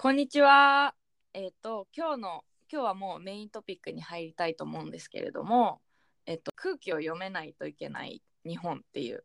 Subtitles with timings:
[0.00, 0.94] こんにちは。
[1.34, 5.80] えっ、と今日の今日はもうメイントピックに入りたいと思うんですけれども、
[6.24, 9.24] えっ、と空気を読めないといけない日本っていう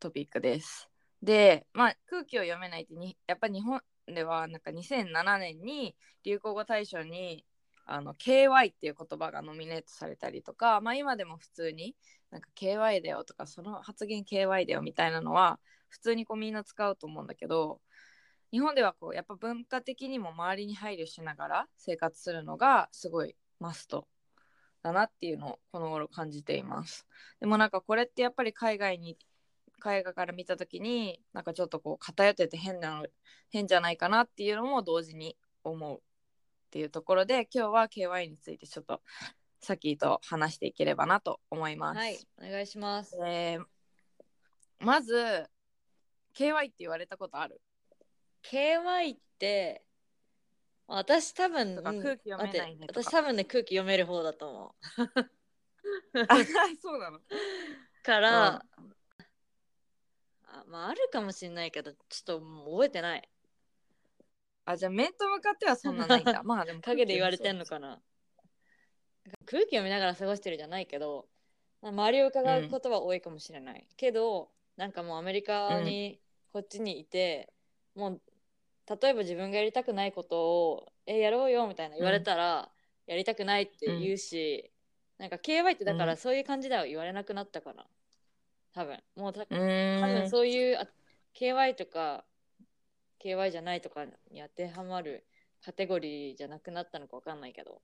[0.00, 0.88] トピックです。
[1.22, 5.94] で、まあ空気を読めないってにやっぱり日本ではなんか2007年に
[6.24, 7.44] 流行語大賞に
[7.84, 11.94] あの KY っていう言葉がノミネートされたりとか、まあ今でも普通に
[12.30, 17.82] なんか KY だよとかその発言 KY だよみたいなのは普通にこうみんな使うと思うんだけど。
[18.52, 24.06] 日本ではこうやっぱ文化的にも周りに配慮しながら生活するのがすごいマスト
[24.82, 27.06] だなっていうのをこの頃感じています。
[27.40, 29.18] でもなんかこれってやっぱり海外に
[29.80, 33.06] 海外から見た時になんかちょっとこう偏ってて変なの
[33.50, 36.00] 変じゃないかなっていうのも同時に思うっ
[36.70, 39.02] ていうところで今日は KY についてちょっと
[39.60, 43.16] さっきと話していければなと思います、はい、お願いします。
[43.24, 43.64] えー
[44.80, 45.50] まず
[46.36, 47.60] KY って言われたことある？
[48.50, 49.84] KY って
[50.86, 55.08] 私多分ん空気読めないね私多分ね空気読める方だと思う。
[56.26, 56.36] あ
[56.80, 57.20] そうなの？
[58.02, 58.46] から、
[60.46, 63.28] あまああるかもしれないけどちょっともう覚えてない。
[64.64, 66.42] あじゃあ面と向かってはそんなないんだ。
[66.44, 68.00] まあでも陰で言われてんのかな。
[69.44, 71.28] 空気読みながら過ごしてるじゃないけど
[71.82, 76.18] 周りを伺うことは多いかもしれない、けどなんかもうアメリカに
[76.50, 77.52] こっちにいて、
[77.94, 78.22] もう
[78.88, 82.72] 例えば自分がやりたくないことを「えやろうよ」みたいな言われたら、
[83.06, 84.72] やりたくないって言うし、
[85.18, 86.06] なんか KY ってだかうん。
[86.06, 87.86] らそういう感じでは言われなくなったかな。
[88.72, 89.02] 多分。
[89.16, 89.32] もう
[89.96, 90.88] 多分そういうあ
[91.34, 92.24] KY とか
[93.20, 94.12] KY じゃないとかに
[94.42, 95.26] 当てはまる
[95.64, 97.82] カテゴリーじゃなくなったのかわかんないけど。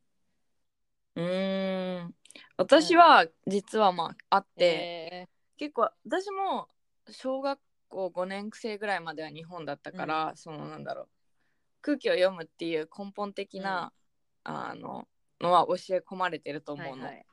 [1.17, 2.15] うーん。
[2.57, 5.27] 私は実はまああって、え
[5.59, 6.69] 結構私も
[7.11, 7.61] 小学
[7.95, 11.09] 校5年生ぐらいまでは日本だったから、そのなんだろう。
[11.81, 13.93] 空気を読むっていう根本的な、
[14.43, 15.07] あの
[15.41, 17.27] のは教え込まれてるとー思うの、はいはい。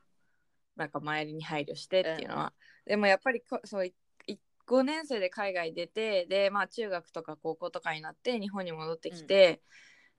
[0.75, 2.53] なんか周りに配慮してっていうのは、
[2.85, 3.93] でもやっぱりこそうい
[4.27, 9.61] い5年生で海外出てでまあ中学とか高校とかになって日本に戻ってきて、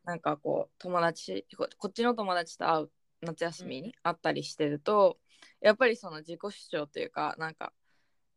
[0.05, 2.91] なんかこう友達ここっちの友達と会う
[3.23, 5.19] 夏休みに会ったりしてると、
[5.61, 7.73] やっぱりその自己主張というかなんか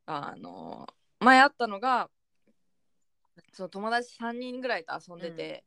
[0.06, 0.88] あの
[1.26, 2.10] 前あったのが
[3.52, 5.66] その友達3人ぐらいと遊んでて、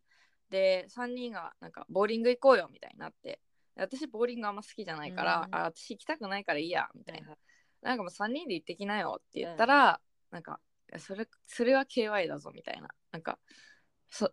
[0.51, 3.41] で3人がなんかボーリング行こうよみたいになって
[3.77, 7.39] で私ボーリングあんま好きじゃないから、うんあ私行きたくないからいいやみたいな、はい
[7.83, 10.59] なんかもう3人で行ってきなよって言ったら、なんか
[10.91, 12.89] いやそれそれは KY だぞみたいな。
[13.13, 13.39] なんか
[14.11, 14.31] そ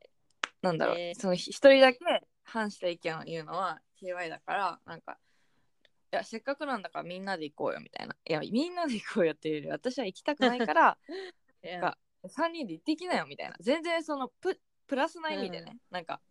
[0.62, 1.19] なんだろう、えー。
[1.19, 2.00] その一人だけ
[2.44, 5.18] 反した意見を言うのは KY だからなんか
[6.14, 8.16] いやせっかくなんだからみんなで行こうよみたいな。
[8.26, 10.98] いやみんなで行こうよっていうより私は行きたくないから
[11.64, 11.82] いや。
[11.82, 13.56] が3人で行ってきなよみたいな。
[13.60, 16.22] 全然そのププラスな意味でね、なんか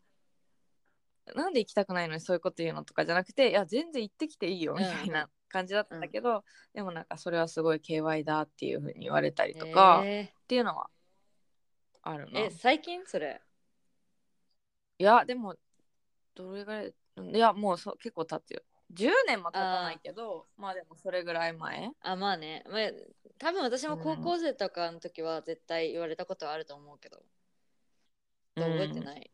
[1.34, 10.32] なんで行きたくないのにそういうこと言うのとかじゃなくていや全然行ってきていいよみたいな感じだったんだけど、でもなんかそれはすごい KY だっていうふうに言われたりとか、っえ。
[10.48, 10.90] ていうのは
[12.02, 12.40] あるな。
[12.40, 13.40] ーえ最近それ？
[14.98, 15.56] いやでも
[16.34, 16.94] どれぐらい
[17.32, 18.62] いやもうそ結構経つよ
[18.94, 21.90] 10年も経たないけどまあでもそれぐらい前。
[22.00, 22.90] あまあね、まあ、
[23.38, 27.22] 多分私も高校生とかの時は絶対言われたことはあると思うけど、
[28.56, 29.30] 覚えてない、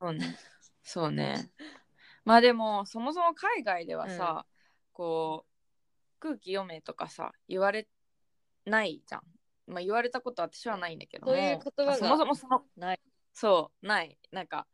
[0.00, 0.36] そうね。
[0.82, 1.50] そうね。
[2.24, 4.46] まあでもそもそも海外ではさ、
[4.92, 7.88] こう空気読めとかさ言われ
[8.64, 9.22] ないじゃん。
[9.66, 13.00] まあ言われたこと私はないんだけどもそういう言葉があそもそもそのない。
[13.32, 14.18] そうない。
[14.30, 14.66] なんか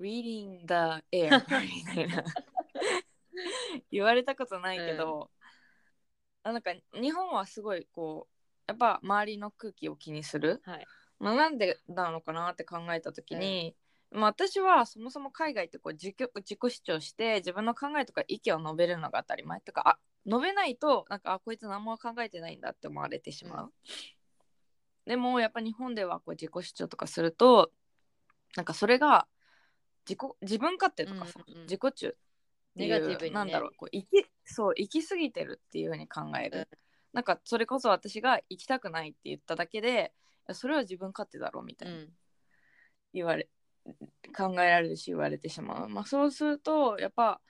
[0.00, 2.24] reading the air みたいな
[3.90, 5.30] 言われたことないけど、
[6.42, 8.32] あなんか日本はすごいこう
[8.66, 10.60] やっぱ周りの空気を気にする。
[10.64, 10.86] はい。
[11.18, 13.76] まあ、なんでなのかなって考えた時に、
[14.10, 23.72] まあ、私はそもそも海外ってこう自己自己主張して自分の考えとか意見を述べるのが当たり前とかあ述べないとなんかあこいつ何も考えてないんだって思われてしまう、
[25.06, 27.70] でもやっぱ日本ではこう自己主張とかすると
[28.56, 29.26] なんかそれが
[30.08, 31.62] 自己自分勝手とかさ、うんうん。
[31.62, 32.16] 自己中
[32.74, 33.34] ネガティブにね。
[33.34, 36.66] なんだろうこう行きそう行き過ぎてるっていうふうに考える、うん。
[37.12, 40.12] なんかそれこそ私が行きたくないって言っただけで
[40.52, 41.94] それは自分勝手だろみたいな。
[41.94, 42.08] うん。
[43.14, 43.48] 言われ
[44.34, 45.88] 考えられるし言われてしまう。
[45.88, 47.40] まあ、そうするとやっぱ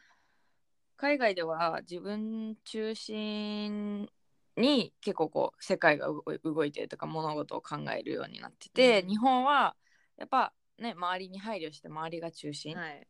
[0.97, 4.09] 海外では自分中心
[4.57, 6.09] に結構こう世界が
[6.43, 9.09] 動いてるとか物事を考えるようになってて、うん。
[9.09, 9.77] 日本は
[10.17, 13.07] やっぱね周りに配慮して周りが中心っはい。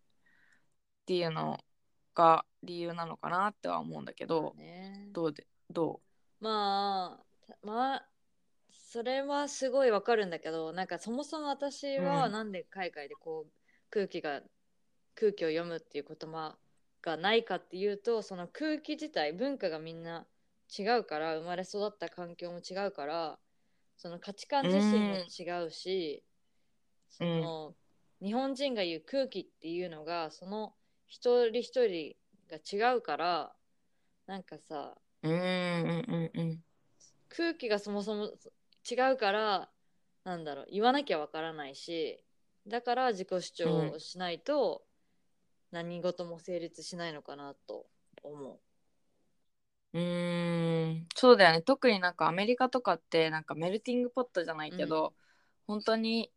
[1.07, 1.59] ていうの
[2.15, 5.09] が理由なのかなっては思うんだけど、ね。
[5.13, 6.01] どうでど
[6.41, 8.09] まあまあ
[8.71, 12.33] それはすごいわかるんだけどなんかそもそも私はうん。
[12.33, 13.53] なんで海外でこう
[13.91, 14.43] 空気が
[15.15, 16.57] 空気を読むっていう言葉
[17.03, 20.27] がないかっていうとその空気自体文化がみんな
[20.79, 23.39] 違うから生まれ育った環境も違うから
[23.99, 26.25] その価値観自身も違うし、
[27.09, 27.75] その
[28.21, 30.73] 日本人が言う空気っていうのがその
[31.13, 32.17] 一人一人
[32.51, 33.53] が違うから
[34.27, 36.65] なんかさううんうんうんうん。
[37.29, 38.31] 空気がそもそも
[38.91, 39.69] 違うから
[40.25, 42.25] なんだろう言わなきゃわからないし
[42.67, 44.85] だから自己主張をしないと
[45.71, 47.85] 何事も成立しないのかなと
[48.23, 48.61] 思
[49.93, 49.99] う。
[49.99, 51.07] ーん。
[51.15, 51.61] そうだよね。
[51.61, 55.13] 特になんかアメリカとかってなんかメルティングポットじゃないけど、
[55.67, 56.33] 本当に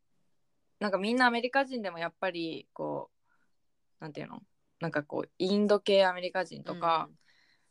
[0.80, 4.42] なんかみんなアメリカ人でもやっぱりこうなんていうの？
[4.86, 6.64] なんかこうインド系アメリカ人う。
[6.64, 7.10] とか、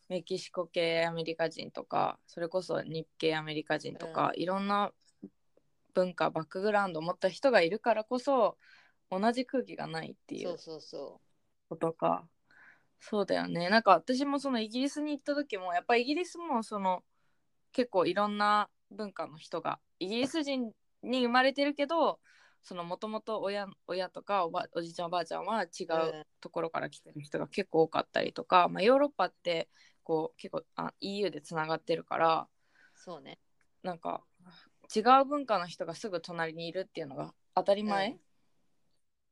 [0.09, 4.91] メキシコ系アメリカ人とかそれこそ日系アメリカ人とか、いろんな
[5.95, 8.59] 文化バックグラウンドを持った人がいるからこそ
[9.13, 11.21] 同じ空気がないってうんいうそうそうそ
[11.69, 12.27] ことか。
[12.99, 13.71] そうだよね。
[13.71, 17.05] なんか私もそのイギリスに行った時もやっぱイギリスもその
[17.71, 20.73] 結構いろんな文化の人がイギリス人
[21.05, 22.19] に生まれてるけど
[22.65, 29.69] そのもともと親親とかおばおじいちゃんおばあちゃんは違うところから来てる人が結構多かったりとか、まあ、ヨーロッパって
[30.03, 33.39] こう結構あ EU でつながってるからうそうね。
[33.83, 34.23] なんか
[34.95, 38.19] 違う文化の人がすぐ隣にいるっていうのが当たり前、うん。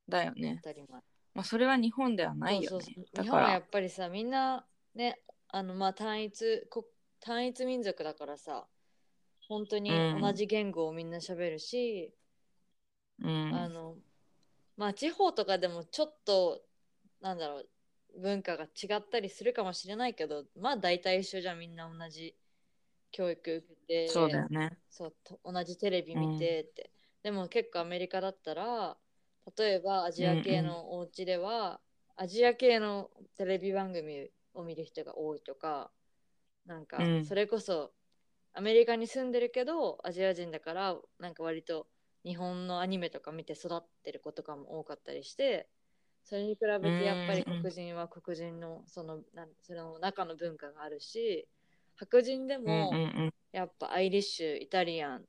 [0.08, 0.60] だよね。
[0.62, 1.00] 当たり前。
[1.34, 2.84] まあ、それは日本ではないよね。
[3.14, 3.24] だから。
[3.24, 5.18] 日本はやっぱりさみんなね
[5.48, 6.84] あのまあ単一こ
[7.20, 8.66] 単一民族だからさ
[9.48, 10.20] 本当にうん。
[10.20, 12.12] 同じ言語をみんな喋るし、
[13.20, 13.54] うん。
[13.54, 13.96] あの
[14.76, 16.62] まあ地方とかでもちょっと
[17.20, 17.68] なんだろう
[18.20, 22.36] 文化が違ったりするかもしれないけどまあ大体一緒じゃんみんな同じ
[23.10, 24.78] 教育受けてそうだよね。
[24.90, 26.90] そうと同じテレビ見てって、
[27.22, 28.96] でも結構アメリカだったら
[29.56, 31.80] 例えばアジア系のお家では、
[32.16, 35.90] アジア系のテレビ番組を見る人が多いとか
[36.66, 37.24] なんかうん。
[37.24, 37.92] それこそ
[38.54, 41.86] アメリカに住んでるけどアジア人だからなんか割と
[42.24, 45.68] 日本のアニメとか見て育ってる子とかも多かったりして
[46.24, 47.62] それに比べてやっぱりうん。
[47.62, 51.48] 黒人は黒人のそのなんその中の文化があるし
[51.96, 53.34] 白人でうんも、うんうん。
[53.52, 55.24] やっぱアイリッシュイタリアン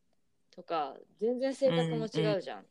[0.51, 2.66] とか全然性格も違うじゃん、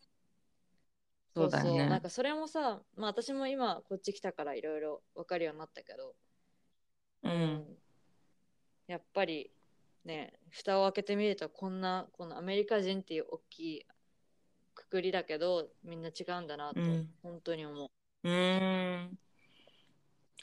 [1.35, 1.87] そうだよね。
[1.89, 6.15] なんかそれもさ、まあ、私も今こっち来たからいろいろ分かるようになったけど、
[7.23, 7.79] うん。
[8.87, 9.51] やっぱり
[10.05, 13.87] ね蓋を開けてみるとこんなこのアメリカ人っていう大きい
[14.93, 17.09] くくりだけどみんな違うんだなと、うん。
[17.23, 17.89] 本当に思う。
[18.25, 19.19] うーん。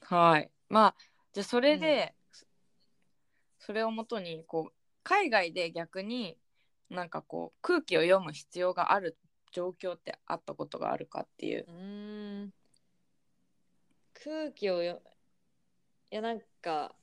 [0.01, 0.50] はい。
[0.69, 0.96] まあ
[1.34, 2.16] じゃあそれで、
[3.60, 4.74] それをもとにこう
[5.04, 6.36] 海外で逆に
[6.90, 9.20] なんかこう空気を読む必要がある
[9.51, 11.65] 状況ってあったことがあるかっていう。
[11.68, 12.53] うーん。
[14.15, 15.00] 空気をよ
[16.12, 16.96] いやなんか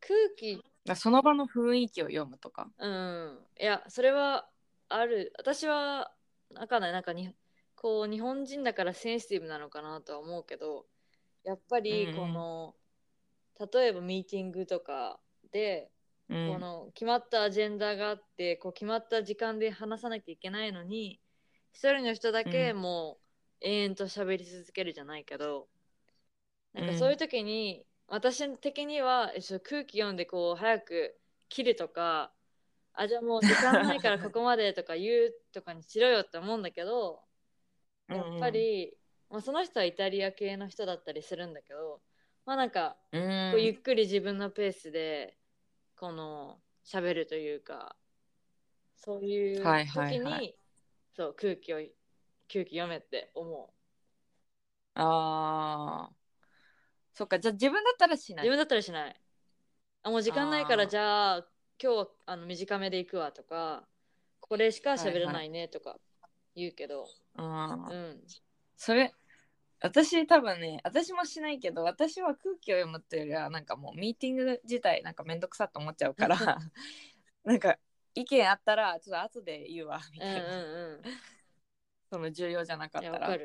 [0.00, 0.62] 空気
[0.94, 2.70] その場の雰囲気を読むとか。
[2.78, 3.38] うん。
[3.60, 4.48] いやそれは
[4.88, 5.32] ある。
[5.38, 6.13] 私は
[6.54, 6.92] わかんない。
[6.92, 7.34] なんかに
[7.76, 10.86] こう日本人だからセンシティブなのかなとは思うけど
[11.44, 12.14] やっぱりうんうん。
[12.16, 12.76] この、
[13.72, 15.20] 例えばミーティングとか
[15.52, 15.90] で、
[16.28, 16.38] うん。
[16.46, 21.20] この決まったアジェンダがあってこう決まった時間で話さなきゃいけないのに
[21.72, 22.82] 一人の人だけうん。
[22.82, 23.20] も
[23.62, 25.70] う永遠と喋り続けるじゃないけど、
[26.74, 26.86] なんうん。
[26.86, 29.32] かそういう時に私的には
[29.62, 31.18] 空気読んでこう早く
[31.48, 32.33] 切るとか
[32.94, 37.20] あじゃあもう時間ないからここまでとか言うとかにしろよって思うんだけど
[38.08, 38.96] やっぱり、
[39.30, 42.00] まあ、その人はイタリア系の人だったりするんだけど
[42.46, 43.50] まあなんかうん。
[43.52, 45.36] こうゆっくり自分のペースで
[45.98, 47.96] この喋るというか
[48.96, 50.20] そういう時に、はいはい。
[50.20, 50.54] はい
[51.16, 51.76] そう空気を
[52.52, 53.72] 空気読めって思
[54.94, 56.14] あー。
[57.12, 58.46] そっかじゃあ自分だったらしない。
[58.46, 59.20] う自分だったらしない。
[60.02, 61.46] あもう時間ないからじゃあ
[61.84, 63.84] 今日はあの短めで行くわとか
[64.40, 65.96] これしか喋らないねとか
[66.56, 67.04] 言うけど、
[67.36, 67.92] あー。
[67.92, 68.20] うん。
[68.74, 69.12] それ
[69.82, 76.38] 私多分ね私もしないけど私は空気を読むっていうよりはなんかもうミーティング自体なんかめんどくさと思っちゃうから
[77.44, 77.76] なんか
[78.14, 81.02] 意見あったらちょっと後で言うわみうんうんたいな、うん。
[82.08, 83.38] その重要じゃなかったら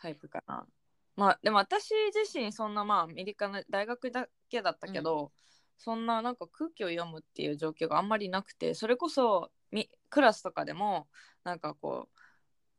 [0.00, 0.66] タイプかな。
[1.14, 5.30] まあでも私自身そんなまあアメリカの大学だけだったけど、
[5.78, 11.08] そんななんか空気を読むっていう状況があんまりなくてそれこそみクラスとかでも
[11.44, 12.18] なんかこう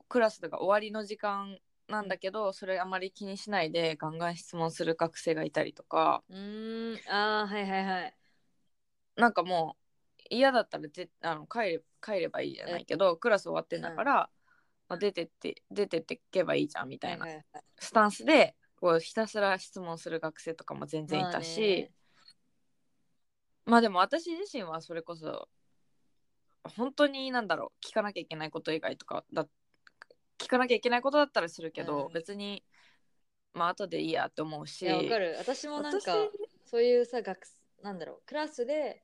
[0.09, 6.23] クラスが終わりの時間なんだけど、それあまり気にしないでガンガン質問する学生がいたりとか。
[6.29, 6.99] うーん。
[7.09, 8.13] あーはいはいはい。
[9.15, 9.77] なんかも
[10.19, 14.29] う嫌だったらぜあの帰れ帰ればいいじゃないけど、クラス終わってんだから、
[14.89, 17.25] まあ、出てって出てってけばいいじゃんみたいな
[17.79, 21.89] スタンスでこうひたすら質問する学生とかも全然いたし、
[23.67, 25.49] まあでも私自身はそれこそ
[26.63, 29.45] 本当になんだろう聞かなきゃいけないこと以外とかだ
[30.37, 32.13] 聞かなきゃいけないことだったらするけど、うん。
[32.13, 32.63] 別に
[33.53, 35.35] まあ後でいいやって思うしいやわかる。
[35.37, 36.31] 私もなんか私
[36.65, 37.39] そういうさ学
[37.83, 39.03] なんだろうクラスで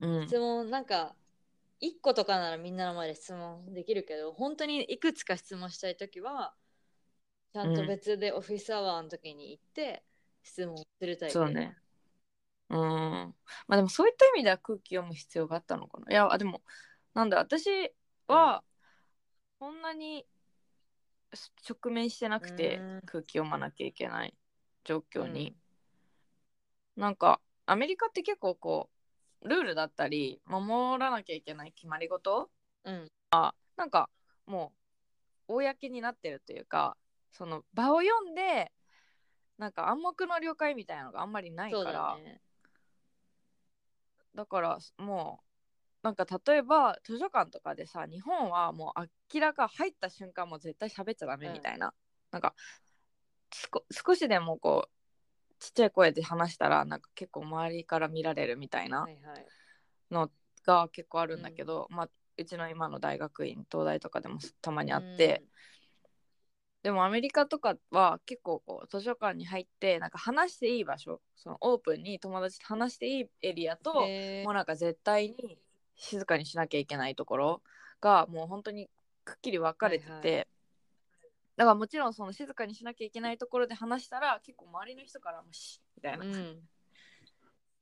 [0.00, 0.26] うん。
[0.26, 1.14] 質問なんか
[1.80, 6.54] 1個とかならみんなの前で質問できるけど本当にいくつか質問したい時は
[7.52, 10.02] ちゃんと別でオフィスアワーの時に行って
[10.42, 11.32] 質問するタイプ。
[11.34, 11.76] そうね
[12.70, 12.78] うん。
[12.78, 16.10] まあでもそういった意味では空気読む必要があったのかな。
[16.10, 16.62] いやあでも
[17.14, 17.68] なんだ私
[18.28, 18.62] は
[19.58, 20.24] そんなに
[21.68, 23.02] 直面してなくてうん。
[23.06, 24.34] 空気読まなきゃいけない
[24.84, 25.56] 状況に、
[26.96, 28.88] なんかアメリカって結構こ
[29.42, 32.50] うルールだったり守らなきゃいけない決まり事
[32.84, 33.10] うん。
[33.32, 34.08] なんか
[34.46, 34.72] も
[35.48, 36.96] う公になってるというか
[37.32, 38.70] その場を読んで
[39.58, 41.92] なんか暗黙の了解みたいなのがあんまりないから。
[41.92, 42.40] だね
[44.34, 45.46] だからもう
[46.02, 49.00] なんか例えば図書館とかでさ日本はもう
[49.34, 51.92] 明らか入った瞬間もう絶対喋っちゃダメみたいな、
[52.30, 52.54] なんか
[53.52, 59.46] すこ少しでもこうちっちゃい声で話したらなんか結構周りから見られるみたいなはいはい。
[60.10, 60.30] の
[60.64, 65.42] が結構あるんだけど、まあうちの今の大学院東大とかでもたまにあって、
[66.82, 74.02] でもアメリカとかは結構こう図書館に入ってなんか話していい場所そのオープンに友達と話していいエリアと、も
[74.50, 75.58] うなんか絶対に
[75.96, 77.62] 静かにしなきゃいけないところ
[78.00, 78.88] がもう本当に
[79.24, 80.44] くっきり分かれてて、はいは
[81.56, 86.68] だからもちろんその静かにしなきゃいけないところで話したら結構周りの人からも「し」みたいなうん。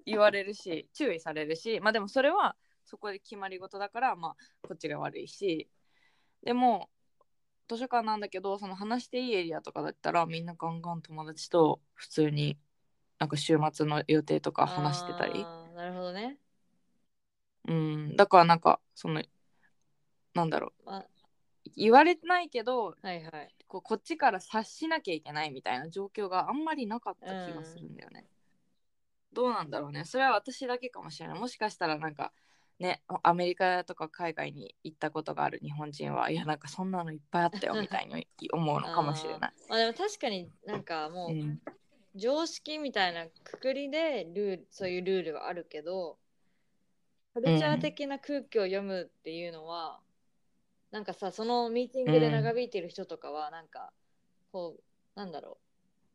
[0.05, 5.69] 言われるし注意されるしまあでもそれはそこで決まり事だからまあこっちが悪いし。
[6.43, 6.89] でも
[7.69, 12.57] 図書館なんだけどその話していいエリアとかだったらみんなガンガン友達と普通に
[13.19, 15.45] なんか週末の予定とか話してたり。
[15.75, 16.39] なるほどね。
[17.67, 18.17] うん。
[18.17, 19.23] だからなんかその
[20.35, 20.91] なんだろう。
[20.91, 21.05] ま
[21.77, 23.55] 言われてないけどはいはい。
[23.67, 28.25] こうこっちから察しなきゃいけないみたいな状況があんまりなかった気がするんだよね。
[29.33, 30.05] どうなんだろうね。
[30.05, 31.39] それは私だけかもしれない。
[31.39, 32.33] もしかしたらなんか
[32.79, 39.53] ねアメリカとか海外に行ったことがある日本人はいやなんかそんなのいっぱいあったよ みたいに思うのかもしれない。
[39.69, 41.61] まあでも確かになんかもううん。
[42.15, 46.19] 常識みたいなくくりでルールそういうルールはあるけど
[47.35, 50.01] カルチャー的な空気を読むっていうのは、
[50.91, 53.93] なんかさそのミーティングで長引いてる人とかはなんか、
[54.53, 54.83] こう
[55.19, 55.59] なんだろ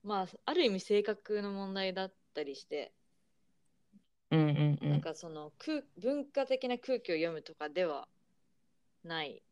[0.03, 0.07] う。
[0.07, 2.91] まあある意味性格の問題だったりして、
[4.33, 4.89] うんうんうん。
[4.89, 8.07] なんかその空文化的な空気を読むとかでは
[9.03, 9.43] ない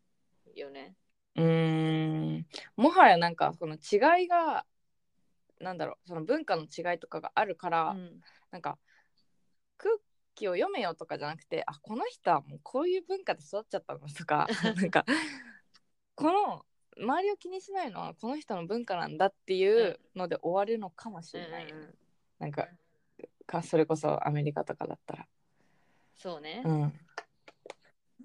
[0.55, 0.95] よね。
[1.35, 2.45] うーん。
[2.75, 4.65] もはやなんかその違いが
[5.59, 8.19] なんだろうその文化の違いとかがあるから、うん。
[8.49, 8.77] なんか
[9.77, 9.95] 空
[10.35, 15.05] 気を読めよとかじゃなくてあこの人はもうこういう文化で育っちゃったのとか なんか
[16.15, 16.65] この
[16.97, 21.97] 周りを気にしないのはこの人の文化なんだっていうので終わるのかもしれないうんうん。
[22.39, 22.67] なんか
[23.51, 25.27] かそれこそアメリカとかだったら。
[26.15, 26.63] そうね。
[26.65, 26.93] うん、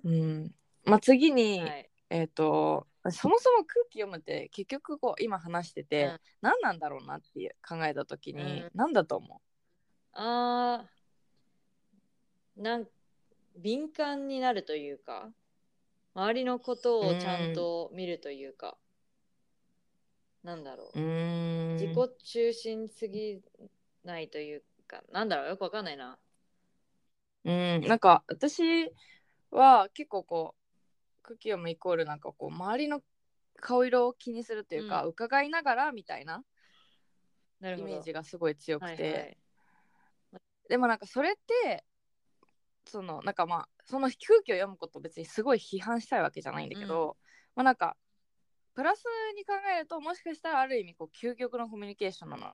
[0.05, 0.55] うん、
[0.85, 6.21] まあ次に、はい、えっ、とそもそも空気読むって結局こう今話してて、うん。
[6.43, 8.71] 何なんだろうなっていう考えた時に、うん。
[8.75, 9.41] 何だと思
[10.13, 12.87] あーなん
[13.59, 15.31] 敏感になるというか
[16.15, 18.79] 周りのことをちゃんと見るというか、
[20.43, 20.99] なんだろう。
[20.99, 21.75] ううーん。
[21.75, 23.43] 自己中心すぎ
[24.05, 26.19] ないというかなんだろうよくわかんないな。
[27.45, 28.91] うん、なんか私
[29.51, 33.03] は結構こう空気読むイコールなんかこう周りの
[33.61, 35.09] 顔色を気にするというか、うん。
[35.11, 36.43] 伺いながらみたいな
[37.61, 39.37] イメージがすごい強くて、はいはい。
[40.69, 41.33] でもなんかそれっ
[41.65, 41.85] て
[42.87, 47.17] そのなんかまあその空気を読むことを別にすごい批判したいわけじゃないんだけど、
[47.55, 47.97] まあなんか
[48.75, 49.05] プラス
[49.37, 52.53] に考えるともしかしたらある意味こう究極のコミュニケーションなの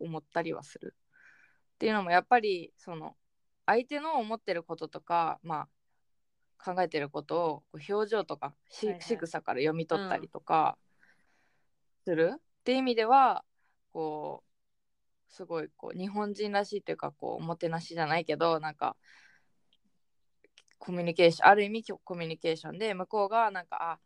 [0.00, 0.94] 思ったりはする。
[1.74, 3.16] っていうのもやっぱりその
[3.66, 5.68] 相手の思ってることとかま
[6.58, 9.02] あ考えてることを表情とかし、はいはい。
[9.02, 10.76] 仕草から読み取ったりとか、
[12.04, 12.32] する？
[12.36, 13.44] っていう意味では
[13.92, 18.96] こうすごいこう日本人らしいというかこうおもてなしじゃないけどなんか
[20.78, 23.98] コミュニケーションある意味コミュニケーションで向こうがなんかあ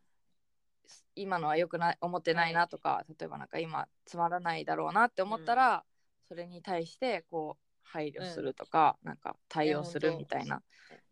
[1.15, 5.85] 今のは良くない思ってないなとか、例えばなんか今つまらないだろうなって思ったら、
[6.29, 10.63] それに対してこう配慮するとか、なんか対応するみたいな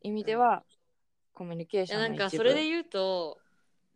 [0.02, 0.64] 意味では、
[1.34, 3.38] コミュニケーいションなんかそれで言うと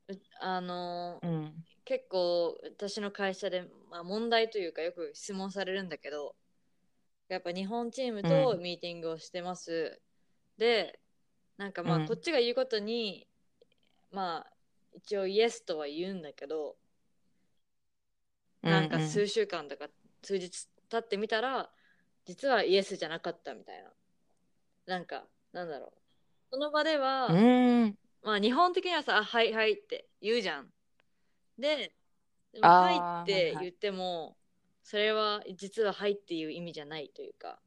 [0.09, 1.53] うあのーうん。
[1.85, 6.35] 結構私の会社で、まあ、問題というかよく質問されるんだけど
[7.29, 8.63] やっぱ日本チームとうん。
[8.63, 10.01] ミーティングをしてます、
[10.59, 10.99] で
[11.57, 12.07] なんかまあうん。
[12.07, 13.27] こっちが言うことに、
[14.11, 14.56] まあ
[14.97, 16.77] 一応イエスとは言うんだけど、
[18.63, 19.89] なんか数週間とか
[20.23, 21.71] 数日経ってみたら
[22.25, 23.91] 実はイエスじゃなかったみたいな。
[24.87, 25.93] なんかなんだろう。
[26.51, 27.29] その場では、
[28.23, 30.73] まあ日本的にはさ「あはいはい」って言うじゃん。
[31.59, 31.93] で
[32.53, 34.37] 「でもはい」って言っても、
[34.83, 37.61] それは実は「はい」っていう意味じゃないというか。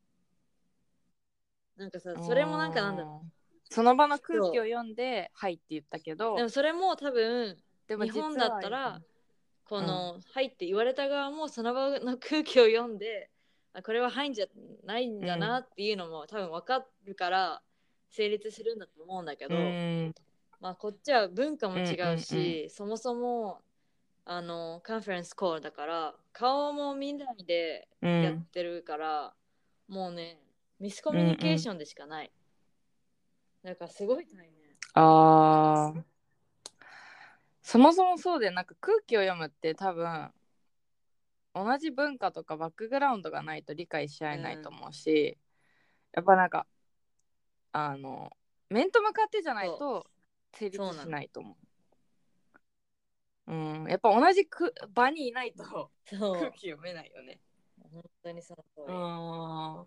[1.78, 3.39] なんかさそれもなんかなんだろう
[3.70, 7.58] その場の空気を読んで「はい」って言ったけどうでもそれも多分
[7.88, 9.02] で日本だったら
[9.66, 13.30] この「はい」って言われた側もその場の空気を読んで
[13.74, 14.48] あこれは「はい」じゃ
[14.84, 17.62] ないんだなっていうのも多分分かるから
[18.10, 20.16] 成立するんだと思うんだけど、うん。
[20.60, 21.84] まあこっちは文化も違
[22.14, 23.62] うし、うんうんそもそも
[24.26, 29.34] あのカンファレンスコールだから顔も見ないでうやっんてるから、
[29.88, 30.40] もうね
[30.80, 32.32] ミスコミュニケーションでしかない、
[33.64, 34.52] だからすごい大変
[34.94, 36.04] あー。
[37.62, 40.32] そもそもそうでなんか空気を読むって多分
[41.54, 45.38] 同じ文化とかバックグラウンドがないと理解し合えないと思うし、
[46.14, 46.66] やっぱなんか
[47.72, 48.32] あの
[48.70, 50.08] 面と向かってじゃないと
[50.54, 51.58] 成立しないと思
[53.48, 53.52] う。
[53.52, 57.40] うん、やっぱ同じく場にいないと空気読めないよね。
[57.92, 59.86] 本当にその通り、あ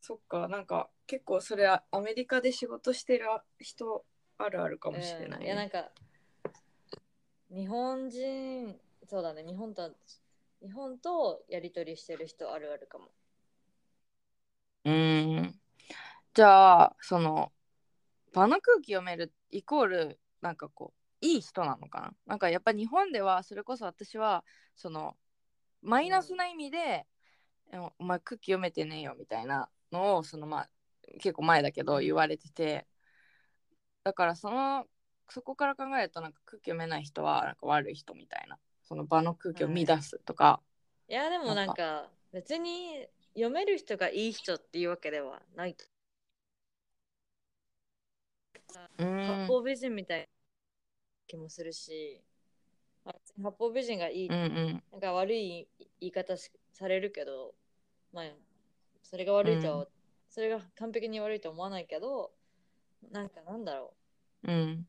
[0.00, 3.26] そっかなんか結構それはアメリカで仕事してる
[3.58, 4.04] 人
[4.38, 5.90] あるあるかもしれない、うんいやなんか
[7.50, 9.90] 日本人そうだね日本と
[10.62, 13.10] 日本とやり取りしてる人あるあるかも。
[14.84, 15.60] うん。
[16.32, 17.50] じゃあその
[18.32, 22.12] 場の空気読めるイコールなんかこういい人なのかな？
[22.26, 24.44] なんかやっぱ日本ではそれこそ私は
[24.76, 25.16] その
[25.82, 27.06] マイナスな意味で、
[27.72, 30.70] えお前空気読めてねえよみたいなのをそのまあ
[31.20, 32.86] 結構前だけどうん言われてて、
[34.04, 34.86] だからその
[35.28, 38.58] そこから考えるとなんか空気読めない人はなんか悪い人みたいな。
[38.82, 40.60] その場の空気を乱すとか、
[41.08, 41.12] い。
[41.12, 42.10] やでもなんか。
[42.32, 45.76] 別に読める人がいい人っていうわけではない。
[48.98, 49.26] うん。
[49.26, 50.26] 八方美人みたいな
[51.26, 52.22] 気もするし、
[53.42, 54.82] 八方美人がいい、うんうん。
[54.92, 57.54] なんか悪い言い方しされるけど、
[58.12, 58.24] まあ、
[59.10, 59.88] それが悪いとは、うん。
[60.28, 62.32] それが完璧に悪いとは思わないけど、
[63.12, 63.94] なんかなんだろ
[64.44, 64.52] う。
[64.52, 64.86] ん。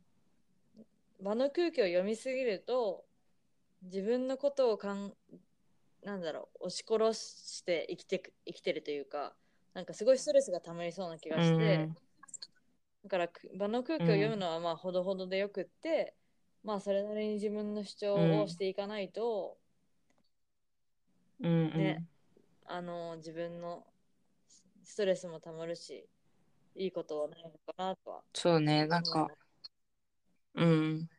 [1.20, 3.06] う、場の空気を読みすぎると、
[3.84, 5.14] 自分のことをかん、
[6.04, 9.36] なんだろう、押し殺して生きてく生きてるというか、
[9.74, 11.96] なんかすごいストレスがたまりそうな気がして、うん。
[13.04, 16.16] だからく場の空気を読むのはまあほどほどでよくって、
[16.64, 19.58] まあそれなりに自分の主張をしていかないと、
[21.44, 21.78] うんうん。
[21.78, 22.04] ね
[22.66, 23.86] あの自分の
[24.92, 26.06] ストレスもたまるし
[26.76, 28.22] いいことはないのかなとは。
[28.34, 29.30] そうねなんか
[30.56, 30.66] う。
[30.66, 31.10] ん。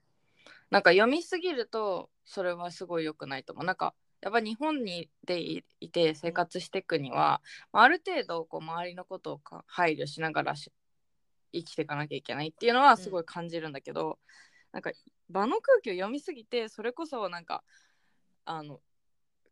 [0.69, 3.65] なんか読みすぎるとそれはすごい良くないと思う。
[3.65, 7.41] なんかやっぱ日本にでいいて生活していくには、
[7.73, 10.71] まあある程度こう周りのことをか配慮しながらし
[11.55, 14.19] 生きていかなきゃいけないっていうのはすごい感じるんだけど、
[14.73, 14.93] なんか
[15.31, 17.65] 場の空気を読みすぎてそれこそなんか
[18.45, 18.81] あの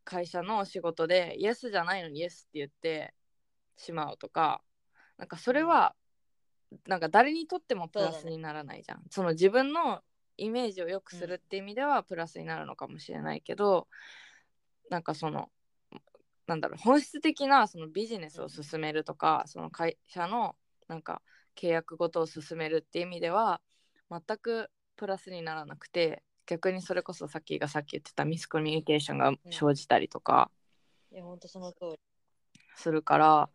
[0.04, 3.14] 会社の仕事でイエスじゃないのにイエスって言って
[3.80, 4.60] しまうとか
[5.18, 5.94] なんかそれは
[6.86, 9.02] なんか誰にとってもプラスにならないじゃん。
[9.10, 10.00] そ,、の自分の
[10.36, 13.88] イメージを良くするって意味ではプラスになるのかもしれないけど、
[14.88, 15.50] なんかその
[16.46, 20.54] なんだろう本質的なそのビジネスを進めるとか、その会社の
[20.86, 21.22] なんか
[21.56, 23.60] 契約ごとを進めるって意味では
[24.08, 30.50] 全くプラスにならなくて逆にそれこそさっきがさっき言ってたミスコミュニケーションが生じたりとか
[31.12, 32.00] いやほんとその通り。
[32.80, 33.50] するから、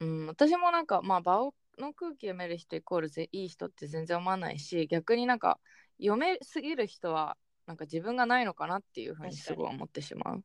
[0.00, 5.60] うん、私もなんかまあ場をの空気読める人イコールぜいい人って全然思わないし逆になんか
[6.00, 10.44] 読めすぎる人はなんか自分がないのかなっていうふうにすごい思ってしまう。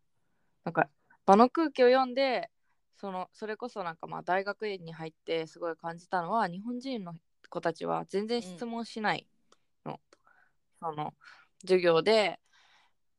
[0.64, 0.90] なんか
[1.26, 2.50] 場の空気を読んで
[2.96, 7.16] そのそれこそなんかまあ大学院に入ってすごい感じたのは日本人の
[7.50, 9.28] 子たちは全然質問しない
[9.86, 10.00] の。
[10.80, 11.14] その
[11.62, 12.40] 授業で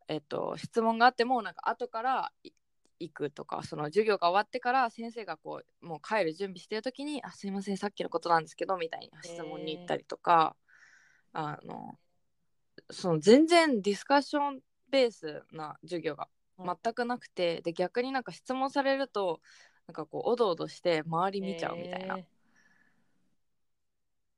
[0.08, 2.50] えっと、質問があってもなんか後からい
[3.00, 10.56] 行くとかその授業が終わってから先生がこうもう帰る準備してる時に「あすいませんさっきのことなんですけど」みたいな質問に行ったりとか、
[11.32, 11.98] あの
[12.90, 16.28] その全然ディスカッションベースな授業が
[16.58, 19.40] 全くなくて、で逆になんか質問されると
[19.86, 22.18] なんかこうおどおどして周り見ちゃうみたいな。
[22.18, 22.26] え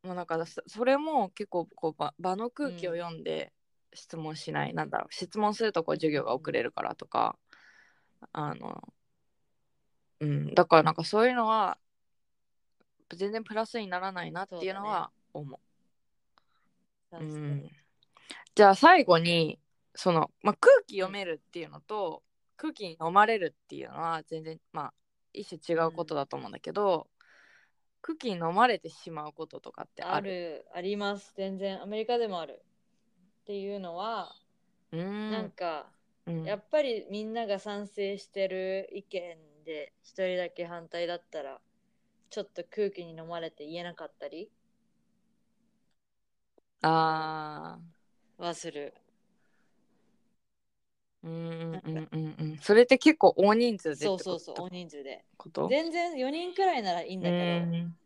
[0.03, 3.53] もうなんかそそれも結構こう場場の空気を読んで
[3.93, 7.37] 質問しない、なんだろう質問するとこう授業が遅れるからとか
[8.33, 8.83] あの
[10.21, 11.79] うんだからなんかそういうのは
[13.15, 15.59] 全然プラスにならないなっていうのは思う。
[17.17, 17.71] ーうん。
[18.55, 19.59] じゃあ最後に
[19.95, 22.23] その、まあ、空気読めるっていうのと、
[22.57, 24.95] 空気に飲まれるっていうのは全然まあ
[25.33, 27.07] 一種違うことだと思うんだけど、
[28.03, 30.31] 空気に飲まれてしまうこととかってあある。
[30.31, 31.33] るあります。
[31.37, 31.83] 全然。
[31.83, 32.63] アメリカでもある。
[33.43, 34.35] っていうのは、
[34.93, 35.31] うーん。
[35.31, 35.96] なんかうん
[36.45, 41.61] やっぱりみんなが賛成してる意見で一人だけ反対だったら
[42.31, 44.51] ちょっと空気に飲まれて言えなかったり
[46.83, 47.79] あ
[48.39, 48.95] はする。
[51.25, 51.35] ーうん
[51.73, 52.59] うんうんうんうん。
[52.61, 55.25] それって結構大人数でそうそうそう大人数で。
[55.37, 55.69] こと？
[55.69, 57.97] 全然4人くらいならいいんだけど、うん。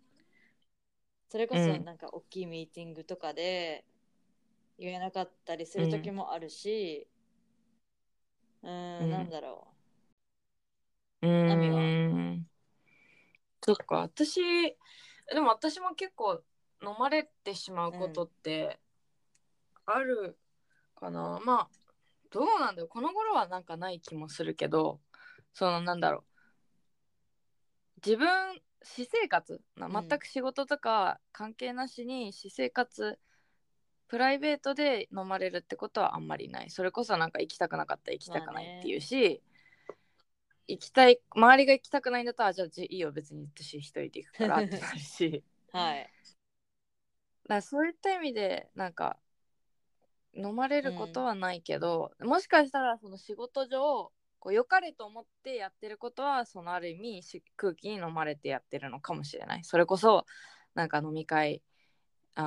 [1.28, 1.84] それこそうん。
[1.84, 3.84] なんか大きいミーティングとかで
[4.78, 7.19] 言えなかったりする時もあるしうーん
[8.62, 9.66] うんなんだろ
[11.22, 11.26] う。
[11.26, 11.76] ナミは。
[11.78, 12.46] ーん
[13.62, 13.96] そっか。
[13.96, 14.40] 私
[15.32, 16.42] でも私も結構
[16.82, 18.80] 飲まれてしまうことって
[19.86, 20.38] ある
[20.96, 21.68] かな、まあ
[22.30, 25.00] どうなんだよこの頃はなんかない気もするけど
[25.52, 26.22] そのなんだろう。
[28.04, 28.28] 自分
[28.82, 30.08] 私生活なうん。
[30.08, 33.18] 全く仕事とか関係なしに私生活、
[34.10, 36.70] プライベートで飲まれるってことはあんまりない。
[36.70, 39.40] それこそなんか行きたくなかったら行きたくないっていうし、
[40.66, 45.44] 行きたい周りが行きたくないんだったらじゃあじいいよ別に私一人で行くからってなるし。
[45.72, 46.10] う はい。
[47.44, 49.16] だからそういった意味でなんか
[50.34, 59.62] 飲まれることはないけど、もしかしたらその仕事上こう良かれと思ってやってることはそのある意味し空気に飲まれてやってるのかもしれない。
[59.62, 60.26] それこそ
[60.74, 61.62] なんか飲み会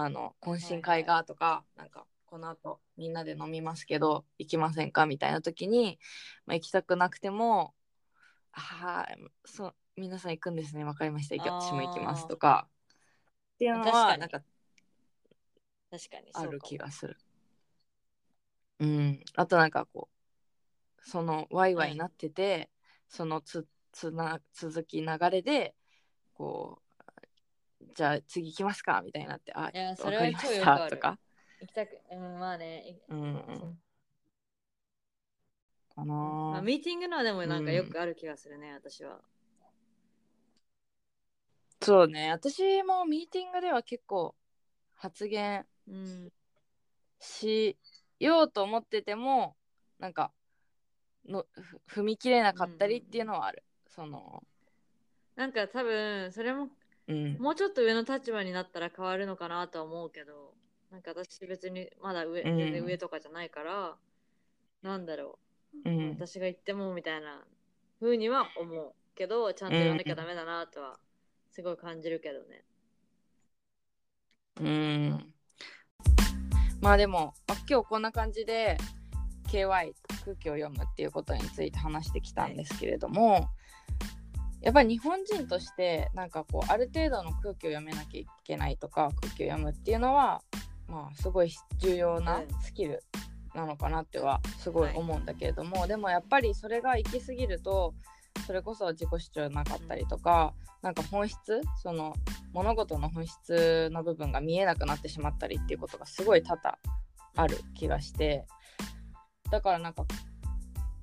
[0.01, 5.99] あの懇親会がとか、なんかこの後みんなで飲みますけど行きませんかみたいな時に、
[6.45, 7.75] まあ、行きたくなくても
[8.51, 11.35] 「はいそう皆さん行くんですね分かりました。
[11.35, 12.67] 私も行きます」とか。
[13.53, 14.41] っていうのはなんか
[15.91, 17.17] 確かにある気がする。
[18.79, 22.71] うん、あとなんかこうそのワイワイなってて、
[23.07, 25.75] そのつつな続き流れで
[26.33, 26.82] こう
[27.95, 31.17] じゃあ次行きますかみたいになってあいやわそれは超よくあとか。
[31.61, 33.79] 行きたくうんまあねいうんうん。
[35.95, 39.21] かなまあ、あミーティングのはでもなんかよくある気がするね、私は。
[41.81, 42.31] そうね。
[42.31, 44.35] 私もミーティングでは結構
[44.95, 46.29] 発言うん。
[47.19, 47.77] し
[48.19, 49.55] ようと思ってても
[49.99, 50.31] なんか
[51.27, 51.45] の
[51.87, 53.63] ふ踏み切れなかったりっていうのはある。
[53.87, 54.43] その。
[55.35, 56.69] なんか多分それも
[57.07, 57.37] うん。
[57.39, 60.53] もうちょっと上の立場になったら変わるのかなとは思うけど
[60.91, 62.57] なんか私別にまだ上,、うん。
[62.57, 63.95] 全然上とかじゃないから
[64.81, 65.39] なんだろ
[65.85, 66.09] う、うん。
[66.11, 67.43] 私が言ってもみたいな
[67.99, 70.97] 風には思うけどちゃんと言わなきゃダメだなとは
[71.51, 72.63] すごい感じるけどね、
[74.59, 75.33] うん。
[76.81, 78.77] まあでも、まあ今日こんな感じで
[79.51, 79.93] KY
[80.25, 83.47] 空気を読むっていうことについて話してきたんですけれども、
[84.63, 90.41] やっぱり日本人としてなんかこうある程度の空気を読めなきゃいけないとか空気を読むっていうのは
[90.87, 92.47] まあすごい重要なうん。
[92.61, 93.03] スキル
[93.53, 97.93] なのかなってはすごい思うんだけれども、でもやっぱりそれが行き過ぎると
[98.47, 102.13] それこそ自己主張なかったりとか、なんか本質その
[102.51, 106.77] 物事の本質の部分が見えなくなってしまったりっていうことがすごい多々
[107.35, 108.45] ある気がして
[109.49, 110.05] だからなんか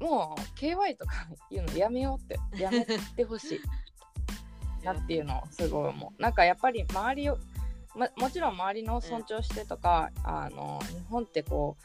[0.00, 3.60] もう KY とか言うのやめようって やめてほしい。
[4.84, 5.40] なっていうの？
[5.40, 6.22] をすごい思う。
[6.22, 7.38] なんかやっぱり周りを、
[7.94, 11.76] ま、もちろん周りの尊重してとか、あの日本ってこ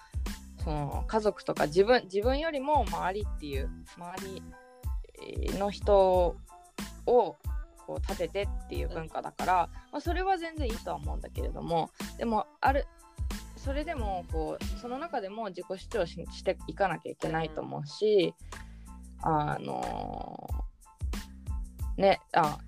[0.59, 6.37] うその家族とか自分自分よりも周りっていう周りの人
[7.05, 7.35] を
[7.85, 12.87] こう立ててっていう文化だから、まあ、それは全然いいとは思うんだけれどもでもある
[13.65, 18.35] それでもこうその中でも自己主張していかなきゃいけないと思うし、
[19.23, 20.47] あの
[21.97, 22.59] ねあ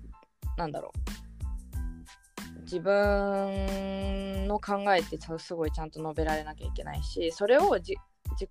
[0.56, 2.62] なんだろう。
[2.62, 7.96] 自分の考えってすごいちゃんと述べられなきゃいけないしそれをじ
[8.32, 8.50] 自己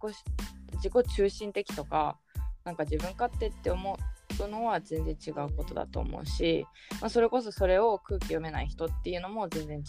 [0.74, 2.18] 自己中心的とか
[2.66, 3.98] なんか自分勝手って思
[4.44, 6.66] うのは全然違うことだと思うし、
[7.00, 9.84] まあ、それこそそれを空気読めない人っていうのも全然違う。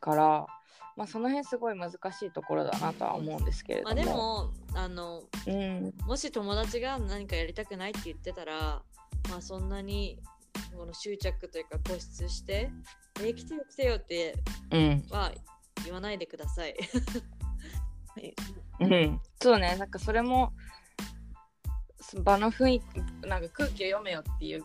[0.00, 0.46] から、
[0.96, 1.94] まあ、その辺すごい難し
[2.26, 3.94] いところだなとは思うんですけれども。
[3.94, 5.94] まあ、でもあのうん。
[6.06, 8.82] もし友達が何かやりたくないって言ってたら
[9.28, 10.18] まあそんなに
[10.76, 12.70] この執着というか固執して
[13.22, 14.34] 「え来てよ来てよ」って
[14.70, 15.06] うん。
[15.10, 15.32] は
[15.84, 16.74] 言わないでください。
[18.80, 19.76] うん、そうね。
[19.76, 20.52] なんかそれも
[22.00, 24.64] そ場の雰囲気なんか空気を読めよっていう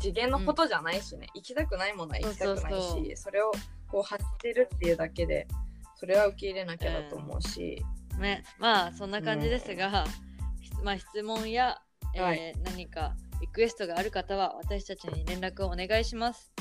[0.00, 3.52] 次元のことじゃないしね、行きたくないものは行きたくないしそれを
[3.88, 5.46] こう発してるっていうだけで
[5.98, 7.84] それは受け入れなきゃだと思うし、
[8.18, 10.04] ね、まあそんな感じですが、
[10.60, 11.78] ひまあ、質問や、
[12.14, 12.54] えーはい。
[12.64, 16.52] 何かリクエストがある方は私たちに連絡をお願いします。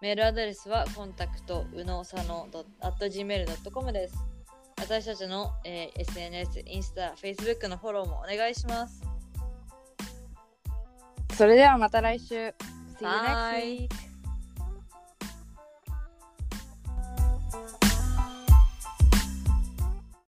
[0.00, 2.48] メールアドレスはコンタクトうのさの
[2.80, 4.14] .gmail.com です。
[4.78, 9.02] 私たちの、えー SNS、インスタ、Facebook のフォローもお願いします。
[11.34, 12.54] それではまた来週。
[12.98, 14.05] See you next week